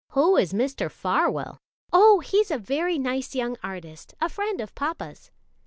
"Who 0.13 0.35
is 0.35 0.51
Mr. 0.51 0.89
Farwell?" 0.89 1.61
"Oh, 1.93 2.21
he's 2.21 2.49
a 2.49 2.57
very 2.57 2.97
nice 2.97 3.35
young 3.35 3.55
artist, 3.61 4.15
a 4.19 4.29
friend 4.29 4.59
of 4.59 4.73
papa's." 4.73 5.29